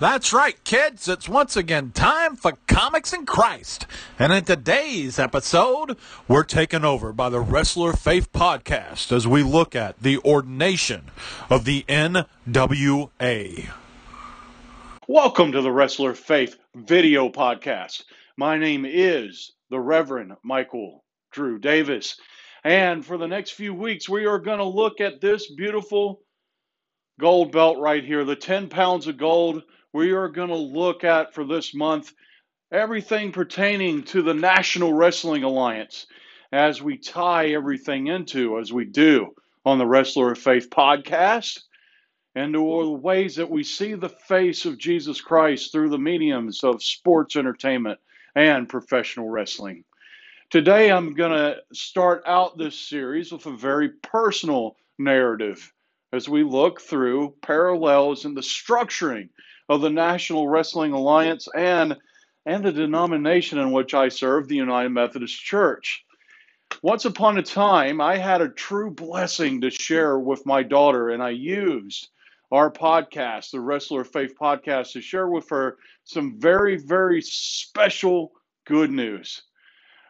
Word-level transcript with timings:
That's 0.00 0.32
right, 0.32 0.62
kids. 0.64 1.06
It's 1.06 1.28
once 1.28 1.56
again 1.56 1.90
time 1.90 2.34
for 2.34 2.56
Comics 2.66 3.12
and 3.12 3.26
Christ. 3.26 3.86
And 4.18 4.32
in 4.32 4.44
today's 4.44 5.18
episode, 5.18 5.96
we're 6.26 6.44
taken 6.44 6.84
over 6.84 7.12
by 7.12 7.28
the 7.28 7.40
Wrestler 7.40 7.92
Faith 7.92 8.32
podcast 8.32 9.12
as 9.12 9.26
we 9.26 9.42
look 9.42 9.76
at 9.76 10.00
the 10.00 10.18
ordination 10.18 11.10
of 11.50 11.64
the 11.66 11.84
NWA. 11.88 13.68
Welcome 15.06 15.52
to 15.52 15.60
the 15.60 15.70
Wrestler 15.70 16.14
Faith 16.14 16.56
video 16.74 17.28
podcast. 17.28 18.02
My 18.36 18.56
name 18.56 18.86
is 18.88 19.52
the 19.68 19.78
Reverend 19.78 20.32
Michael 20.42 21.04
Drew 21.32 21.58
Davis. 21.58 22.16
And 22.64 23.04
for 23.04 23.18
the 23.18 23.28
next 23.28 23.50
few 23.50 23.74
weeks, 23.74 24.08
we 24.08 24.24
are 24.24 24.38
going 24.38 24.58
to 24.58 24.64
look 24.64 25.00
at 25.00 25.20
this 25.20 25.50
beautiful 25.50 26.22
gold 27.20 27.52
belt 27.52 27.78
right 27.78 28.02
here, 28.02 28.24
the 28.24 28.34
10 28.34 28.68
pounds 28.68 29.06
of 29.06 29.18
gold 29.18 29.62
we 29.92 30.12
are 30.12 30.28
going 30.28 30.48
to 30.48 30.56
look 30.56 31.04
at 31.04 31.34
for 31.34 31.44
this 31.44 31.74
month 31.74 32.12
everything 32.70 33.32
pertaining 33.32 34.02
to 34.02 34.22
the 34.22 34.34
National 34.34 34.92
Wrestling 34.92 35.42
Alliance 35.42 36.06
as 36.50 36.82
we 36.82 36.96
tie 36.96 37.48
everything 37.48 38.06
into, 38.06 38.58
as 38.58 38.72
we 38.72 38.84
do 38.84 39.34
on 39.64 39.78
the 39.78 39.86
Wrestler 39.86 40.32
of 40.32 40.38
Faith 40.38 40.70
podcast, 40.70 41.60
and 42.34 42.54
to 42.54 42.58
the 42.58 42.90
ways 42.90 43.36
that 43.36 43.50
we 43.50 43.62
see 43.62 43.94
the 43.94 44.08
face 44.08 44.64
of 44.64 44.78
Jesus 44.78 45.20
Christ 45.20 45.72
through 45.72 45.90
the 45.90 45.98
mediums 45.98 46.64
of 46.64 46.82
sports 46.82 47.36
entertainment 47.36 48.00
and 48.34 48.68
professional 48.68 49.28
wrestling. 49.28 49.84
Today, 50.50 50.90
I'm 50.90 51.14
going 51.14 51.32
to 51.32 51.56
start 51.72 52.24
out 52.26 52.56
this 52.56 52.78
series 52.78 53.32
with 53.32 53.44
a 53.46 53.56
very 53.56 53.90
personal 53.90 54.76
narrative 54.98 55.72
as 56.12 56.28
we 56.28 56.42
look 56.42 56.80
through 56.80 57.34
parallels 57.42 58.24
in 58.24 58.34
the 58.34 58.42
structuring 58.42 59.28
of 59.72 59.80
the 59.80 59.90
National 59.90 60.48
Wrestling 60.48 60.92
Alliance 60.92 61.48
and 61.56 61.96
and 62.44 62.64
the 62.64 62.72
denomination 62.72 63.58
in 63.58 63.72
which 63.72 63.94
I 63.94 64.08
serve, 64.08 64.48
the 64.48 64.56
United 64.56 64.90
Methodist 64.90 65.38
Church. 65.40 66.04
Once 66.82 67.04
upon 67.04 67.38
a 67.38 67.42
time, 67.42 68.00
I 68.00 68.16
had 68.16 68.40
a 68.40 68.48
true 68.48 68.90
blessing 68.90 69.60
to 69.60 69.70
share 69.70 70.18
with 70.18 70.44
my 70.44 70.62
daughter, 70.62 71.10
and 71.10 71.22
I 71.22 71.30
used 71.30 72.08
our 72.50 72.70
podcast, 72.70 73.52
the 73.52 73.60
Wrestler 73.60 74.04
Faith 74.04 74.34
podcast, 74.38 74.92
to 74.92 75.00
share 75.00 75.28
with 75.28 75.48
her 75.50 75.76
some 76.04 76.38
very, 76.38 76.76
very 76.76 77.22
special 77.22 78.32
good 78.66 78.90
news 78.90 79.42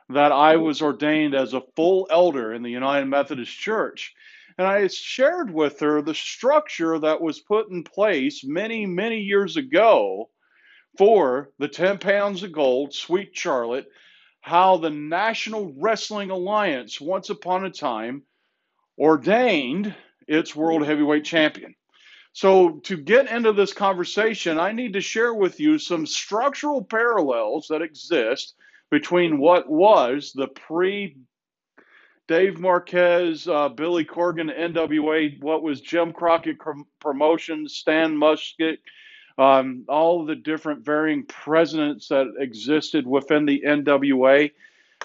that 0.08 0.32
I 0.32 0.56
was 0.56 0.82
ordained 0.82 1.34
as 1.34 1.54
a 1.54 1.62
full 1.76 2.08
elder 2.10 2.52
in 2.52 2.62
the 2.62 2.70
United 2.70 3.06
Methodist 3.06 3.56
Church. 3.56 4.14
And 4.58 4.66
I 4.66 4.86
shared 4.88 5.52
with 5.52 5.80
her 5.80 6.02
the 6.02 6.14
structure 6.14 6.98
that 6.98 7.20
was 7.20 7.40
put 7.40 7.70
in 7.70 7.84
place 7.84 8.44
many, 8.44 8.86
many 8.86 9.20
years 9.20 9.56
ago 9.56 10.30
for 10.98 11.50
the 11.58 11.68
10 11.68 11.98
pounds 11.98 12.42
of 12.42 12.52
gold, 12.52 12.94
Sweet 12.94 13.36
Charlotte, 13.36 13.88
how 14.40 14.76
the 14.76 14.90
National 14.90 15.72
Wrestling 15.78 16.30
Alliance, 16.30 17.00
once 17.00 17.30
upon 17.30 17.64
a 17.64 17.70
time, 17.70 18.24
ordained 18.98 19.94
its 20.28 20.54
World 20.54 20.84
Heavyweight 20.84 21.24
Champion. 21.24 21.74
So, 22.34 22.80
to 22.84 22.96
get 22.96 23.30
into 23.30 23.52
this 23.52 23.74
conversation, 23.74 24.58
I 24.58 24.72
need 24.72 24.94
to 24.94 25.00
share 25.00 25.34
with 25.34 25.60
you 25.60 25.78
some 25.78 26.06
structural 26.06 26.82
parallels 26.82 27.66
that 27.68 27.82
exist 27.82 28.54
between 28.90 29.38
what 29.38 29.68
was 29.68 30.32
the 30.34 30.48
pre 30.48 31.16
Dave 32.28 32.58
Marquez, 32.58 33.48
uh, 33.48 33.68
Billy 33.68 34.04
Corgan, 34.04 34.50
NWA, 34.56 35.40
what 35.42 35.62
was 35.62 35.80
Jim 35.80 36.12
Crockett 36.12 36.56
Promotions, 37.00 37.74
Stan 37.74 38.16
Muskett, 38.16 38.78
um, 39.38 39.84
all 39.88 40.24
the 40.24 40.36
different 40.36 40.84
varying 40.84 41.24
presidents 41.24 42.08
that 42.08 42.32
existed 42.38 43.06
within 43.06 43.44
the 43.44 43.62
NWA. 43.66 44.52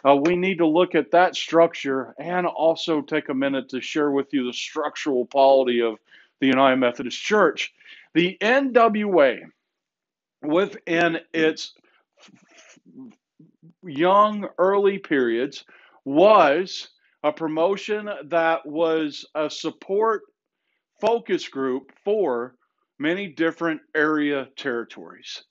Uh, 0.05 0.15
we 0.15 0.35
need 0.35 0.59
to 0.59 0.67
look 0.67 0.93
at 0.93 1.11
that 1.11 1.35
structure 1.35 2.13
and 2.19 2.45
also 2.45 3.01
take 3.01 3.29
a 3.29 3.33
minute 3.33 3.69
to 3.69 3.81
share 3.81 4.11
with 4.11 4.31
you 4.31 4.45
the 4.45 4.53
structural 4.53 5.25
polity 5.25 5.81
of 5.81 5.97
the 6.39 6.47
United 6.47 6.75
Methodist 6.75 7.19
Church. 7.19 7.73
The 8.13 8.37
NWA, 8.41 9.41
within 10.43 11.19
its 11.33 11.73
young, 13.83 14.47
early 14.59 14.99
periods, 14.99 15.65
was 16.05 16.89
a 17.27 17.31
promotion 17.33 18.09
that 18.29 18.65
was 18.65 19.25
a 19.35 19.49
support 19.49 20.21
focus 21.01 21.49
group 21.49 21.91
for 22.05 22.55
many 22.99 23.27
different 23.27 23.81
area 23.93 24.47
territories. 24.55 25.43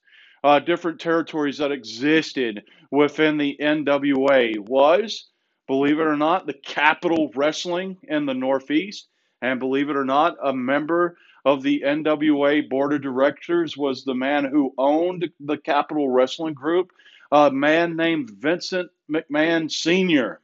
Uh, 0.43 0.57
different 0.57 0.99
territories 0.99 1.59
that 1.59 1.71
existed 1.71 2.63
within 2.89 3.37
the 3.37 3.55
NWA 3.61 4.57
was, 4.57 5.27
believe 5.67 5.99
it 5.99 6.07
or 6.07 6.17
not, 6.17 6.47
the 6.47 6.53
capital 6.65 7.29
wrestling 7.35 7.95
in 8.01 8.25
the 8.25 8.33
Northeast. 8.33 9.07
And 9.43 9.59
believe 9.59 9.89
it 9.89 9.95
or 9.95 10.05
not, 10.05 10.35
a 10.43 10.53
member 10.53 11.15
of 11.45 11.61
the 11.61 11.83
NWA 11.85 12.67
board 12.67 12.93
of 12.93 13.03
directors 13.03 13.77
was 13.77 14.03
the 14.03 14.15
man 14.15 14.45
who 14.45 14.73
owned 14.79 15.29
the 15.39 15.57
Capitol 15.57 16.09
Wrestling 16.09 16.55
Group, 16.55 16.91
a 17.31 17.51
man 17.51 17.95
named 17.95 18.31
Vincent 18.31 18.89
McMahon 19.11 19.71
Sr. 19.71 20.41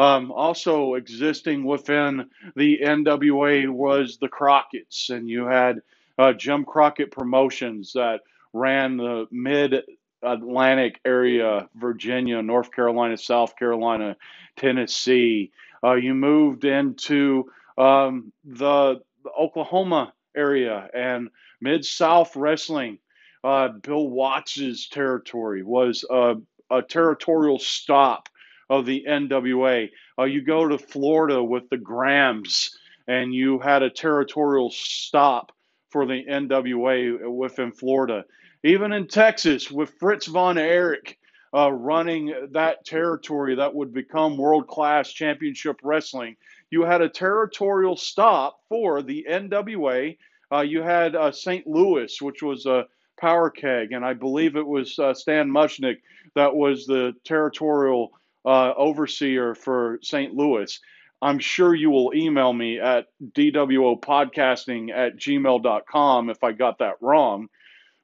Um, 0.00 0.32
also 0.32 0.94
existing 0.94 1.62
within 1.62 2.30
the 2.56 2.78
NWA 2.82 3.68
was 3.68 4.16
the 4.16 4.28
Crockett's, 4.28 5.10
and 5.10 5.28
you 5.28 5.44
had 5.44 5.82
uh, 6.18 6.32
Jim 6.32 6.64
Crockett 6.64 7.10
Promotions 7.10 7.92
that 7.92 8.20
ran 8.54 8.96
the 8.96 9.26
mid 9.30 9.82
Atlantic 10.22 11.00
area, 11.04 11.68
Virginia, 11.74 12.40
North 12.40 12.72
Carolina, 12.72 13.18
South 13.18 13.56
Carolina, 13.56 14.16
Tennessee. 14.56 15.52
Uh, 15.84 15.96
you 15.96 16.14
moved 16.14 16.64
into 16.64 17.50
um, 17.76 18.32
the, 18.42 19.02
Oklahoma 19.38 20.14
area 20.34 20.88
and 20.94 21.28
Mid 21.60 21.84
South 21.84 22.36
Wrestling. 22.36 23.00
Uh, 23.44 23.68
Bill 23.68 24.08
Watts's 24.08 24.88
territory 24.88 25.62
was 25.62 26.06
a, 26.10 26.36
a 26.70 26.80
territorial 26.80 27.58
stop 27.58 28.29
of 28.70 28.86
the 28.86 29.04
NWA. 29.06 29.90
Uh, 30.18 30.24
you 30.24 30.40
go 30.40 30.68
to 30.68 30.78
Florida 30.78 31.42
with 31.42 31.68
the 31.68 31.76
Grahams, 31.76 32.78
and 33.08 33.34
you 33.34 33.58
had 33.58 33.82
a 33.82 33.90
territorial 33.90 34.70
stop 34.70 35.52
for 35.90 36.06
the 36.06 36.24
NWA 36.24 37.28
within 37.28 37.72
Florida. 37.72 38.24
Even 38.62 38.92
in 38.92 39.08
Texas, 39.08 39.70
with 39.70 39.92
Fritz 39.98 40.26
von 40.26 40.56
Erich 40.56 41.18
uh, 41.52 41.72
running 41.72 42.32
that 42.52 42.84
territory 42.84 43.56
that 43.56 43.74
would 43.74 43.92
become 43.92 44.38
world 44.38 44.68
class 44.68 45.10
championship 45.12 45.80
wrestling, 45.82 46.36
you 46.70 46.82
had 46.82 47.00
a 47.00 47.08
territorial 47.08 47.96
stop 47.96 48.60
for 48.68 49.02
the 49.02 49.26
NWA. 49.28 50.16
Uh, 50.52 50.60
you 50.60 50.82
had 50.82 51.16
uh, 51.16 51.32
St. 51.32 51.66
Louis, 51.66 52.22
which 52.22 52.40
was 52.40 52.66
a 52.66 52.86
power 53.20 53.50
keg, 53.50 53.90
and 53.92 54.04
I 54.04 54.14
believe 54.14 54.54
it 54.54 54.66
was 54.66 54.96
uh, 54.98 55.12
Stan 55.12 55.50
Muchnick 55.50 55.98
that 56.36 56.54
was 56.54 56.86
the 56.86 57.14
territorial 57.24 58.12
uh, 58.44 58.72
overseer 58.76 59.54
for 59.54 59.98
St. 60.02 60.34
Louis. 60.34 60.80
I'm 61.22 61.38
sure 61.38 61.74
you 61.74 61.90
will 61.90 62.14
email 62.14 62.52
me 62.52 62.80
at 62.80 63.06
dwopodcasting 63.34 64.90
at 64.90 65.16
gmail.com 65.16 66.30
if 66.30 66.42
I 66.42 66.52
got 66.52 66.78
that 66.78 66.96
wrong. 67.00 67.48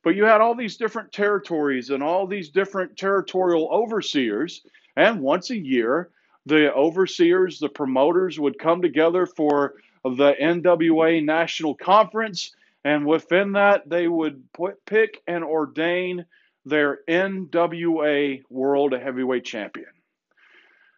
But 0.04 0.14
you 0.14 0.24
had 0.24 0.40
all 0.40 0.54
these 0.54 0.76
different 0.76 1.12
territories 1.12 1.90
and 1.90 2.02
all 2.02 2.26
these 2.26 2.50
different 2.50 2.96
territorial 2.96 3.68
overseers. 3.72 4.62
And 4.96 5.20
once 5.20 5.50
a 5.50 5.56
year, 5.56 6.10
the 6.44 6.72
overseers, 6.72 7.58
the 7.58 7.68
promoters 7.68 8.38
would 8.38 8.58
come 8.58 8.82
together 8.82 9.26
for 9.26 9.74
the 10.04 10.34
NWA 10.40 11.24
National 11.24 11.74
Conference. 11.74 12.54
And 12.84 13.04
within 13.04 13.52
that, 13.52 13.88
they 13.88 14.06
would 14.06 14.52
put, 14.52 14.84
pick 14.84 15.22
and 15.26 15.42
ordain 15.42 16.24
their 16.64 17.00
NWA 17.08 18.42
World 18.48 18.92
Heavyweight 18.92 19.44
Champion. 19.44 19.95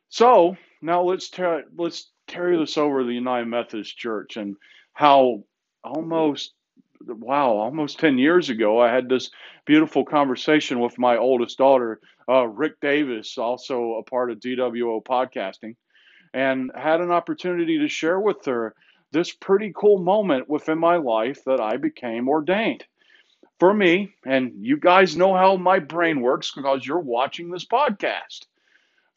So 0.09 0.57
now 0.83 1.03
let's 1.03 1.31
let's 1.77 2.11
carry 2.27 2.57
this 2.59 2.77
over 2.77 3.01
to 3.01 3.07
the 3.07 3.15
United 3.15 3.47
Methodist 3.47 3.97
Church 3.97 4.37
and 4.37 4.57
how 4.93 5.45
almost 5.85 6.55
wow 7.07 7.51
almost 7.53 8.01
10 8.01 8.19
years 8.19 8.51
ago 8.51 8.81
i 8.81 8.93
had 8.93 9.09
this 9.09 9.31
beautiful 9.65 10.05
conversation 10.05 10.81
with 10.81 10.99
my 10.99 11.17
oldest 11.17 11.57
daughter 11.57 12.01
uh, 12.29 12.45
rick 12.47 12.81
davis 12.81 13.39
also 13.39 13.95
a 13.95 14.03
part 14.03 14.31
of 14.31 14.41
dwo 14.41 15.03
podcasting 15.05 15.77
and 16.35 16.71
had 16.75 17.01
an 17.01 17.11
opportunity 17.11 17.79
to 17.79 17.89
share 17.89 18.19
with 18.19 18.45
her 18.45 18.75
this 19.13 19.33
pretty 19.33 19.73
cool 19.75 19.99
moment 19.99 20.49
within 20.49 20.79
my 20.79 20.97
life 20.97 21.43
that 21.45 21.61
i 21.61 21.77
became 21.77 22.29
ordained. 22.29 22.85
For 23.61 23.73
me 23.73 24.13
and 24.27 24.53
you 24.61 24.77
guys 24.77 25.17
know 25.17 25.35
how 25.35 25.57
my 25.57 25.79
brain 25.79 26.21
works 26.21 26.53
because 26.55 26.87
you're 26.87 26.99
watching 26.99 27.51
this 27.51 27.65
podcast 27.65 28.47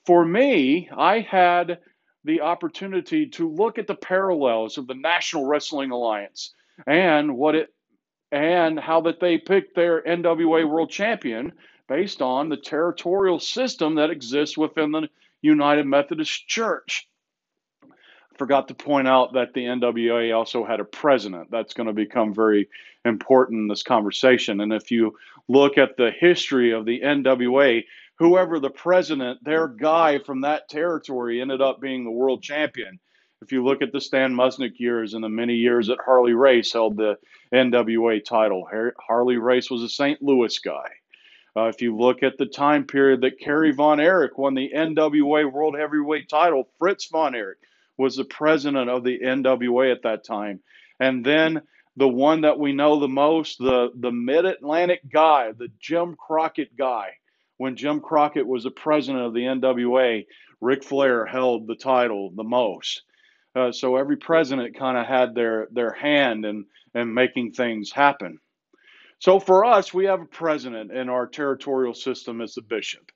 for 0.05 0.25
me, 0.25 0.89
I 0.95 1.19
had 1.19 1.79
the 2.23 2.41
opportunity 2.41 3.27
to 3.27 3.49
look 3.49 3.77
at 3.77 3.87
the 3.87 3.95
parallels 3.95 4.77
of 4.77 4.87
the 4.87 4.93
National 4.93 5.45
Wrestling 5.45 5.91
Alliance 5.91 6.53
and 6.87 7.35
what 7.35 7.55
it 7.55 7.73
and 8.31 8.79
how 8.79 9.01
that 9.01 9.19
they 9.19 9.37
picked 9.37 9.75
their 9.75 10.01
NWA 10.03 10.69
World 10.69 10.89
Champion 10.89 11.51
based 11.89 12.21
on 12.21 12.47
the 12.47 12.57
territorial 12.57 13.39
system 13.39 13.95
that 13.95 14.09
exists 14.09 14.57
within 14.57 14.91
the 14.91 15.09
United 15.41 15.85
Methodist 15.85 16.47
Church. 16.47 17.09
Forgot 18.37 18.69
to 18.69 18.73
point 18.73 19.07
out 19.07 19.33
that 19.33 19.53
the 19.53 19.65
NWA 19.65 20.35
also 20.35 20.63
had 20.63 20.79
a 20.79 20.85
president. 20.85 21.51
That's 21.51 21.73
going 21.73 21.87
to 21.87 21.93
become 21.93 22.33
very 22.33 22.69
important 23.03 23.59
in 23.59 23.67
this 23.67 23.83
conversation. 23.83 24.61
And 24.61 24.71
if 24.71 24.91
you 24.91 25.17
look 25.49 25.77
at 25.77 25.97
the 25.97 26.11
history 26.17 26.71
of 26.71 26.85
the 26.85 27.01
NWA, 27.01 27.83
whoever 28.21 28.59
the 28.59 28.69
president, 28.69 29.43
their 29.43 29.67
guy 29.67 30.19
from 30.19 30.41
that 30.41 30.69
territory 30.69 31.41
ended 31.41 31.59
up 31.59 31.81
being 31.81 32.03
the 32.03 32.11
world 32.11 32.43
champion. 32.43 32.99
If 33.41 33.51
you 33.51 33.65
look 33.65 33.81
at 33.81 33.91
the 33.91 33.99
Stan 33.99 34.31
Muchnick 34.31 34.73
years 34.77 35.15
and 35.15 35.23
the 35.23 35.29
many 35.29 35.55
years 35.55 35.87
that 35.87 35.97
Harley 36.05 36.33
Race 36.33 36.71
held 36.71 36.97
the 36.97 37.17
NWA 37.51 38.23
title, 38.23 38.69
Harley 38.99 39.37
Race 39.37 39.71
was 39.71 39.81
a 39.81 39.89
St. 39.89 40.21
Louis 40.21 40.55
guy. 40.59 40.87
Uh, 41.57 41.63
if 41.63 41.81
you 41.81 41.97
look 41.97 42.21
at 42.21 42.37
the 42.37 42.45
time 42.45 42.85
period 42.85 43.21
that 43.21 43.39
Kerry 43.39 43.71
Von 43.71 43.99
Erich 43.99 44.37
won 44.37 44.53
the 44.53 44.69
NWA 44.71 45.51
World 45.51 45.75
Heavyweight 45.75 46.29
title, 46.29 46.69
Fritz 46.77 47.07
Von 47.07 47.33
Erich 47.33 47.57
was 47.97 48.15
the 48.15 48.23
president 48.23 48.87
of 48.87 49.03
the 49.03 49.17
NWA 49.17 49.91
at 49.91 50.03
that 50.03 50.23
time. 50.23 50.59
And 50.99 51.25
then 51.25 51.63
the 51.97 52.07
one 52.07 52.41
that 52.41 52.59
we 52.59 52.71
know 52.71 52.99
the 52.99 53.07
most, 53.07 53.57
the, 53.57 53.89
the 53.95 54.11
Mid 54.11 54.45
Atlantic 54.45 55.01
guy, 55.11 55.53
the 55.53 55.69
Jim 55.79 56.15
Crockett 56.15 56.77
guy, 56.77 57.13
when 57.61 57.75
Jim 57.75 57.99
Crockett 57.99 58.47
was 58.47 58.63
the 58.63 58.71
president 58.71 59.23
of 59.23 59.35
the 59.35 59.41
NWA, 59.41 60.25
Ric 60.61 60.83
Flair 60.83 61.27
held 61.27 61.67
the 61.67 61.75
title 61.75 62.31
the 62.31 62.43
most. 62.43 63.03
Uh, 63.55 63.71
so 63.71 63.97
every 63.97 64.17
president 64.17 64.75
kind 64.75 64.97
of 64.97 65.05
had 65.05 65.35
their 65.35 65.67
their 65.71 65.91
hand 65.91 66.43
in 66.43 66.65
in 66.95 67.13
making 67.13 67.51
things 67.51 67.91
happen. 67.91 68.39
So 69.19 69.39
for 69.39 69.63
us, 69.63 69.93
we 69.93 70.05
have 70.05 70.21
a 70.21 70.25
president 70.25 70.91
in 70.91 71.07
our 71.07 71.27
territorial 71.27 71.93
system 71.93 72.41
as 72.41 72.55
the 72.55 72.63
bishop. 72.63 73.11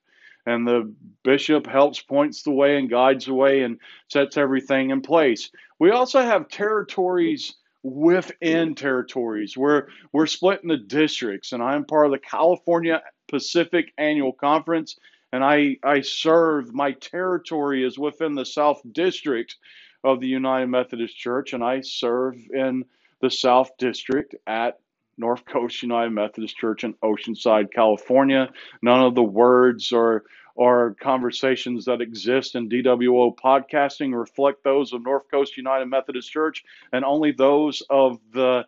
And 0.45 0.67
the 0.67 0.93
bishop 1.23 1.65
helps, 1.65 1.99
points 1.99 2.43
the 2.43 2.51
way, 2.51 2.77
and 2.77 2.87
guides 2.87 3.25
the 3.25 3.33
way 3.33 3.63
and 3.63 3.79
sets 4.09 4.37
everything 4.37 4.91
in 4.91 5.01
place. 5.01 5.49
We 5.79 5.89
also 5.89 6.21
have 6.21 6.49
territories 6.49 7.55
within 7.81 8.75
territories. 8.75 9.57
We're, 9.57 9.87
we're 10.13 10.27
split 10.27 10.61
into 10.61 10.77
districts, 10.77 11.51
and 11.51 11.63
I'm 11.63 11.85
part 11.85 12.05
of 12.05 12.11
the 12.11 12.19
California 12.19 13.01
Pacific 13.27 13.93
Annual 13.97 14.33
Conference, 14.33 14.97
and 15.31 15.43
I, 15.43 15.77
I 15.83 16.01
serve, 16.01 16.73
my 16.73 16.91
territory 16.93 17.85
is 17.85 17.97
within 17.97 18.35
the 18.35 18.45
South 18.45 18.81
District 18.91 19.55
of 20.03 20.19
the 20.19 20.27
United 20.27 20.67
Methodist 20.67 21.17
Church, 21.17 21.53
and 21.53 21.63
I 21.63 21.81
serve 21.81 22.37
in 22.53 22.85
the 23.21 23.31
South 23.31 23.71
District 23.77 24.35
at 24.45 24.79
North 25.17 25.45
Coast 25.45 25.81
United 25.81 26.11
Methodist 26.11 26.57
Church 26.57 26.83
in 26.83 26.93
Oceanside, 26.95 27.71
California. 27.73 28.49
None 28.81 29.01
of 29.01 29.15
the 29.15 29.23
words 29.23 29.91
or 29.91 30.23
or 30.57 30.95
conversations 31.01 31.83
that 31.83 31.99
exist 31.99 32.55
in 32.55 32.69
DWO 32.69 33.35
podcasting 33.35 34.17
reflect 34.17 34.63
those 34.63 34.93
of 34.93 35.03
North 35.03 35.29
Coast 35.29 35.57
United 35.57 35.87
Methodist 35.87 36.31
Church, 36.31 36.63
and 36.93 37.03
only 37.03 37.33
those 37.33 37.83
of 37.89 38.19
the 38.31 38.65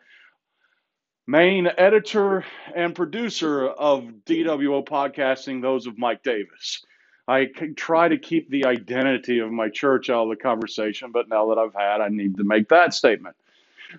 main 1.28 1.68
editor 1.78 2.46
and 2.74 2.96
producer 2.96 3.68
of 3.68 4.06
DWO 4.26 4.86
podcasting, 4.86 5.62
those 5.62 5.86
of 5.86 5.98
Mike 5.98 6.24
Davis. 6.24 6.86
I 7.28 7.48
try 7.76 8.08
to 8.08 8.18
keep 8.18 8.50
the 8.50 8.66
identity 8.66 9.40
of 9.40 9.52
my 9.52 9.68
church 9.68 10.10
out 10.10 10.24
of 10.24 10.30
the 10.30 10.42
conversation, 10.42 11.12
but 11.12 11.28
now 11.28 11.50
that 11.50 11.58
I've 11.58 11.74
had, 11.74 12.00
I 12.00 12.08
need 12.08 12.38
to 12.38 12.46
make 12.46 12.70
that 12.70 12.94
statement. 12.94 13.36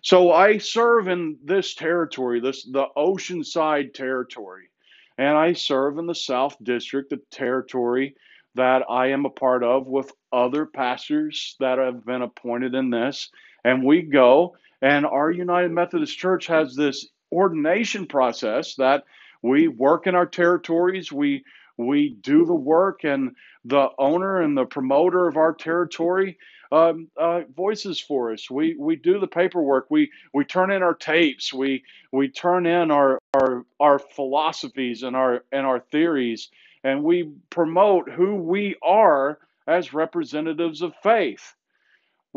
So 0.03 0.33
I 0.33 0.57
serve 0.57 1.09
in 1.09 1.37
this 1.45 1.75
territory, 1.75 2.41
this 2.41 2.65
the 2.65 2.87
Oceanside 2.97 3.93
territory, 3.93 4.71
and 5.19 5.37
I 5.37 5.53
serve 5.53 5.99
in 5.99 6.07
the 6.07 6.15
South 6.15 6.57
District, 6.63 7.11
the 7.11 7.21
territory 7.31 8.17
that 8.55 8.85
I 8.89 9.09
am 9.09 9.27
a 9.27 9.31
part 9.31 9.63
of 9.63 9.87
with 9.87 10.11
other 10.33 10.65
pastors 10.65 11.57
that 11.61 11.79
have 11.79 12.07
been 12.07 12.23
appointed 12.23 12.75
in 12.75 12.89
this. 12.89 13.31
And 13.65 13.85
we 13.85 14.03
go, 14.03 14.57
and 14.81 15.05
our 15.05 15.31
United 15.31 15.73
Methodist 15.73 16.17
Church 16.17 16.47
has 16.47 16.75
this 16.75 17.09
ordination 17.33 18.07
process 18.07 18.75
that 18.77 19.05
we 19.43 19.69
work 19.69 20.07
in 20.07 20.15
our 20.15 20.27
territories, 20.27 21.13
we 21.13 21.45
we 21.77 22.17
do 22.23 22.45
the 22.45 22.55
work, 22.55 23.05
and 23.05 23.37
the 23.65 23.89
owner 23.99 24.41
and 24.41 24.57
the 24.57 24.65
promoter 24.67 25.29
of 25.29 25.37
our 25.37 25.55
territory 25.55 26.39
um, 26.73 27.09
uh, 27.17 27.43
voices 27.55 28.01
for 28.01 28.33
us. 28.33 28.51
We 28.51 28.75
we 28.79 28.97
do 28.97 29.19
the 29.21 29.27
paperwork. 29.27 29.87
We 29.91 30.11
we 30.35 30.45
turn 30.45 30.71
in 30.71 30.83
our 30.83 30.95
tapes. 30.95 31.53
We 31.53 31.85
we 32.13 32.29
turn 32.29 32.67
in 32.67 32.91
our 32.91 33.19
our 33.35 33.65
our 33.81 33.99
philosophies 33.99 35.03
and 35.03 35.17
our 35.17 35.45
and 35.53 35.65
our 35.67 35.81
theories, 35.81 36.51
and 36.85 37.03
we 37.03 37.31
promote 37.51 38.11
who 38.11 38.35
we 38.37 38.77
are 38.83 39.39
as 39.67 39.95
representatives 39.95 40.83
of 40.83 40.95
faith. 41.03 41.55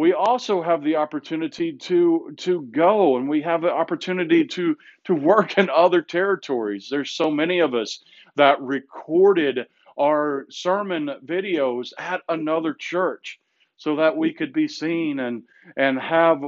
We 0.02 0.14
also 0.14 0.64
have 0.64 0.84
the 0.84 0.96
opportunity 0.96 1.74
to 1.74 2.34
to 2.38 2.64
go, 2.64 3.18
and 3.18 3.30
we 3.30 3.44
have 3.44 3.62
the 3.62 3.72
opportunity 3.72 4.48
to 4.48 4.76
to 5.04 5.14
work 5.14 5.60
in 5.60 5.70
other 5.70 6.02
territories. 6.02 6.88
There's 6.90 7.12
so 7.12 7.30
many 7.30 7.60
of 7.60 7.76
us 7.76 8.04
that 8.36 8.60
recorded 8.64 9.68
our 10.00 10.48
sermon 10.50 11.12
videos 11.24 11.94
at 12.00 12.24
another 12.28 12.74
church 12.74 13.40
so 13.78 13.98
that 13.98 14.18
we 14.18 14.34
could 14.34 14.54
be 14.54 14.68
seen 14.68 15.20
and 15.20 15.44
and 15.78 16.00
have 16.00 16.42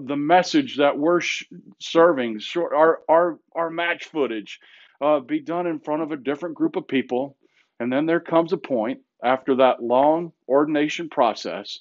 the 0.00 0.16
message 0.16 0.78
that 0.78 0.96
we're 0.96 1.20
sh- 1.20 1.44
serving, 1.78 2.38
short, 2.38 2.72
our 2.72 3.02
our 3.06 3.38
our 3.54 3.68
match 3.68 4.06
footage, 4.06 4.60
uh, 5.02 5.20
be 5.20 5.40
done 5.40 5.66
in 5.66 5.78
front 5.78 6.00
of 6.00 6.10
a 6.10 6.16
different 6.16 6.54
group 6.54 6.74
of 6.74 6.88
people, 6.88 7.36
and 7.78 7.92
then 7.92 8.06
there 8.06 8.20
comes 8.20 8.54
a 8.54 8.56
point 8.74 9.02
after 9.22 9.56
that 9.56 9.82
long 9.82 10.32
ordination 10.48 11.10
process 11.10 11.80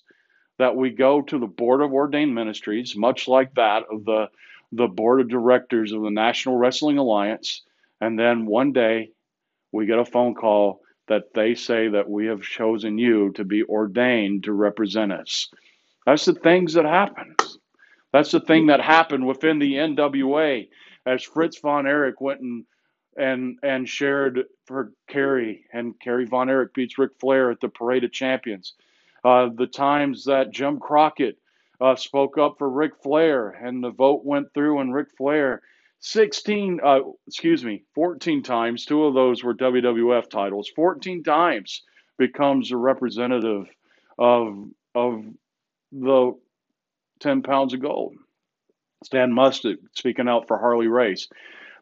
that 0.58 0.76
we 0.76 0.92
go 0.92 1.22
to 1.22 1.40
the 1.40 1.48
board 1.48 1.82
of 1.82 1.94
ordained 1.94 2.36
ministries, 2.36 2.96
much 2.96 3.28
like 3.28 3.54
that 3.56 3.84
of 3.92 4.06
the 4.06 4.30
the 4.72 4.88
board 4.88 5.22
of 5.22 5.30
directors 5.30 5.92
of 5.92 6.02
the 6.02 6.10
National 6.10 6.58
Wrestling 6.58 6.98
Alliance, 6.98 7.62
and 8.02 8.18
then 8.18 8.48
one 8.48 8.74
day 8.74 9.12
we 9.72 9.86
get 9.86 10.00
a 10.00 10.06
phone 10.06 10.34
call 10.34 10.82
that 11.08 11.34
they 11.34 11.54
say 11.54 11.90
that 11.90 12.10
we 12.10 12.26
have 12.28 12.42
chosen 12.42 12.98
you 12.98 13.32
to 13.34 13.44
be 13.44 13.64
ordained 13.64 14.46
to 14.46 14.54
represent 14.54 15.12
us. 15.12 15.50
That's 16.06 16.26
the 16.26 16.34
things 16.34 16.74
that 16.74 16.86
happen. 16.86 17.36
That's 18.12 18.32
the 18.32 18.40
thing 18.40 18.68
that 18.68 18.82
happened 18.82 19.26
within 19.26 19.60
the 19.60 19.74
NWA 19.74 20.70
as 21.06 21.24
Fritz 21.24 21.60
von 21.60 21.88
Erich 21.88 22.22
went 22.22 22.42
and 22.42 22.66
and 23.16 23.60
and 23.62 23.88
shared 23.88 24.46
for 24.66 24.92
Kerry 25.08 25.66
and 25.72 26.00
Kerry 26.00 26.26
von 26.26 26.50
Erich 26.50 26.74
beats 26.74 26.98
Ric 26.98 27.12
Flair 27.20 27.52
at 27.52 27.60
the 27.60 27.70
Parade 27.70 28.04
of 28.04 28.12
Champions. 28.12 28.74
Uh, 29.24 29.50
the 29.56 29.68
times 29.68 30.26
that 30.26 30.52
Jim 30.52 30.80
Crockett 30.80 31.38
uh, 31.80 31.96
spoke 31.96 32.38
up 32.38 32.56
for 32.58 32.70
Ric 32.70 32.94
Flair 33.02 33.50
and 33.50 33.84
the 33.84 33.92
vote 33.92 34.26
went 34.26 34.54
through 34.54 34.80
and 34.80 34.94
Ric 34.94 35.08
Flair 35.18 35.62
16, 36.02 36.80
uh, 36.84 37.00
excuse 37.28 37.64
me, 37.64 37.84
14 37.96 38.44
times. 38.44 38.86
Two 38.86 39.06
of 39.06 39.14
those 39.14 39.44
were 39.44 39.54
WWF 39.54 40.30
titles. 40.30 40.70
14 40.76 41.24
times 41.24 41.84
becomes 42.18 42.72
a 42.72 42.78
representative 42.78 43.68
of 44.18 44.68
of 44.94 45.24
the 45.92 46.34
10 47.22 47.42
pounds 47.42 47.74
of 47.74 47.82
gold. 47.82 48.16
Stan 49.04 49.32
Muchnick 49.32 49.78
speaking 49.96 50.28
out 50.28 50.48
for 50.48 50.58
Harley 50.58 50.88
Race. 50.88 51.30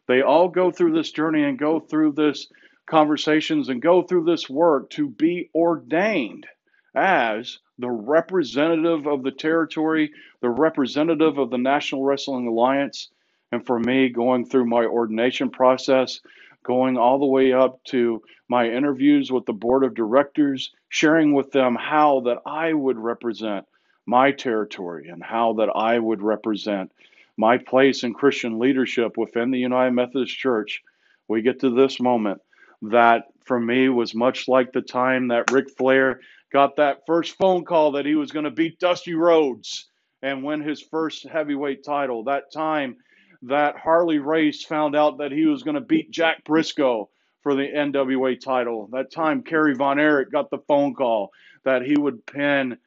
They 0.08 0.22
all 0.22 0.48
go 0.48 0.70
through 0.70 0.94
this 0.94 1.10
journey 1.10 1.42
and 1.42 1.58
go 1.58 1.80
through 1.80 2.12
this 2.12 2.48
conversations 2.86 3.68
and 3.68 3.82
go 3.82 4.02
through 4.02 4.24
this 4.24 4.48
work 4.48 4.90
to 4.90 5.08
be 5.08 5.50
ordained 5.54 6.46
as 6.94 7.58
the 7.78 7.90
representative 7.90 9.06
of 9.06 9.22
the 9.22 9.30
territory, 9.30 10.12
the 10.40 10.50
representative 10.50 11.38
of 11.38 11.50
the 11.50 11.58
National 11.58 12.04
Wrestling 12.04 12.46
Alliance, 12.46 13.10
and 13.50 13.64
for 13.64 13.78
me, 13.78 14.08
going 14.08 14.44
through 14.44 14.66
my 14.66 14.84
ordination 14.84 15.50
process, 15.50 16.20
going 16.64 16.96
all 16.96 17.18
the 17.18 17.26
way 17.26 17.52
up 17.52 17.82
to 17.84 18.22
my 18.48 18.68
interviews 18.68 19.32
with 19.32 19.46
the 19.46 19.52
board 19.52 19.84
of 19.84 19.94
directors, 19.94 20.72
sharing 20.88 21.32
with 21.32 21.50
them 21.52 21.74
how 21.74 22.20
that 22.20 22.38
I 22.46 22.72
would 22.72 22.98
represent 22.98 23.66
my 24.06 24.32
territory 24.32 25.08
and 25.08 25.22
how 25.22 25.54
that 25.54 25.70
I 25.74 25.98
would 25.98 26.22
represent 26.22 26.92
my 27.36 27.58
place 27.58 28.04
in 28.04 28.14
Christian 28.14 28.58
leadership 28.58 29.16
within 29.16 29.50
the 29.50 29.58
United 29.58 29.92
Methodist 29.92 30.36
Church, 30.36 30.82
we 31.28 31.42
get 31.42 31.60
to 31.60 31.70
this 31.70 32.00
moment 32.00 32.40
that 32.82 33.24
for 33.44 33.58
me 33.58 33.88
was 33.88 34.14
much 34.14 34.48
like 34.48 34.72
the 34.72 34.82
time 34.82 35.28
that 35.28 35.50
Ric 35.50 35.70
Flair 35.70 36.20
got 36.52 36.76
that 36.76 36.98
first 37.06 37.36
phone 37.36 37.64
call 37.64 37.92
that 37.92 38.06
he 38.06 38.14
was 38.14 38.32
going 38.32 38.44
to 38.44 38.50
beat 38.50 38.78
Dusty 38.78 39.14
Rhodes 39.14 39.90
and 40.22 40.44
win 40.44 40.62
his 40.62 40.82
first 40.82 41.28
heavyweight 41.28 41.84
title. 41.84 42.24
That 42.24 42.52
time 42.52 42.96
that 43.42 43.76
Harley 43.78 44.18
Race 44.18 44.64
found 44.64 44.96
out 44.96 45.18
that 45.18 45.32
he 45.32 45.46
was 45.46 45.62
going 45.64 45.76
to 45.76 45.80
beat 45.80 46.10
Jack 46.10 46.44
Brisco 46.44 47.08
for 47.42 47.54
the 47.54 47.68
NWA 47.68 48.40
title. 48.40 48.88
That 48.92 49.12
time, 49.12 49.42
Kerry 49.42 49.74
Von 49.74 49.98
Erich 49.98 50.30
got 50.32 50.50
the 50.50 50.60
phone 50.68 50.94
call 50.94 51.30
that 51.64 51.82
he 51.82 51.96
would 51.98 52.26
pin 52.26 52.78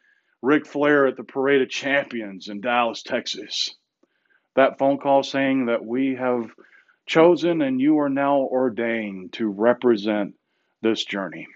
Ric 0.42 0.66
Flair 0.68 1.08
at 1.08 1.18
the 1.18 1.24
Parade 1.24 1.62
of 1.64 1.70
Champions 1.70 2.50
in 2.50 2.62
Dallas, 2.62 3.04
Texas. 3.04 3.76
that 4.56 4.78
phone 4.80 4.98
call 5.00 5.24
saying 5.24 5.68
that 5.68 5.86
we 5.86 6.16
have 6.16 6.52
chosen 7.08 7.62
and 7.62 7.82
you 7.82 8.00
are 8.00 8.10
now 8.10 8.38
ordained 8.40 9.34
to 9.34 9.48
represent 9.48 10.36
this 10.82 11.04
journey. 11.06 11.48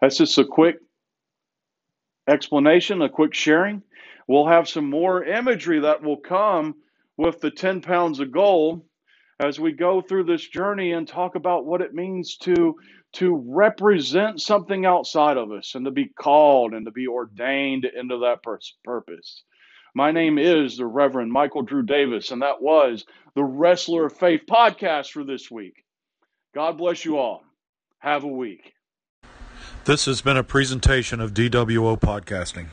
That's 0.00 0.18
just 0.18 0.38
a 0.38 0.44
quick 0.44 0.76
explanation, 2.28 3.02
a 3.02 3.08
quick 3.08 3.34
sharing. 3.34 3.82
We'll 4.28 4.46
have 4.46 4.68
some 4.68 4.90
more 4.90 5.24
imagery 5.24 5.80
that 5.80 6.02
will 6.02 6.18
come 6.18 6.76
with 7.16 7.40
the 7.40 7.50
10 7.50 7.82
pounds 7.82 8.20
of 8.20 8.32
gold 8.32 8.82
as 9.40 9.60
we 9.60 9.72
go 9.72 10.00
through 10.00 10.24
this 10.24 10.46
journey 10.46 10.92
and 10.92 11.06
talk 11.06 11.34
about 11.34 11.66
what 11.66 11.82
it 11.82 11.94
means 11.94 12.36
to 12.38 12.76
to 13.14 13.36
represent 13.48 14.40
something 14.40 14.86
outside 14.86 15.36
of 15.36 15.52
us 15.52 15.74
and 15.76 15.84
to 15.84 15.90
be 15.92 16.06
called 16.20 16.74
and 16.74 16.86
to 16.86 16.92
be 16.92 17.06
ordained 17.06 17.84
into 17.84 18.18
that 18.18 18.42
purpose. 18.84 19.44
My 19.94 20.12
name 20.12 20.38
is 20.38 20.76
the 20.76 20.86
Reverend 20.86 21.32
Michael 21.32 21.62
Drew 21.62 21.84
Davis, 21.84 22.32
and 22.32 22.42
that 22.42 22.60
was 22.60 23.06
the 23.36 23.44
Wrestler 23.44 24.06
of 24.06 24.16
Faith 24.18 24.42
podcast 24.50 25.12
for 25.12 25.24
this 25.24 25.50
week. 25.50 25.84
God 26.54 26.78
bless 26.78 27.04
you 27.06 27.18
all. 27.18 27.44
Have 28.00 28.24
a 28.24 28.28
week. 28.28 28.73
This 29.86 30.06
has 30.06 30.22
been 30.22 30.38
a 30.38 30.42
presentation 30.42 31.20
of 31.20 31.34
DWO 31.34 32.00
Podcasting. 32.00 32.68